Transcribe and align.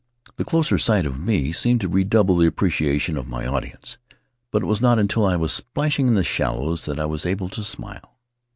The 0.37 0.43
closer 0.43 0.79
sight 0.79 1.05
of 1.05 1.19
me 1.19 1.51
seemed 1.51 1.81
to 1.81 1.87
redouble 1.87 2.35
the 2.37 2.49
appre 2.49 2.69
ciation 2.69 3.19
of 3.19 3.27
my 3.27 3.45
audience, 3.45 3.99
but 4.51 4.63
it 4.63 4.65
was 4.65 4.81
not 4.81 4.97
until 4.97 5.27
I 5.27 5.35
was 5.35 5.53
splashing 5.53 6.07
in 6.07 6.15
the 6.15 6.23
shallows 6.23 6.85
that 6.85 6.99
I 6.99 7.05
was 7.05 7.23
able 7.23 7.49
to 7.49 7.61
smile. 7.61 8.17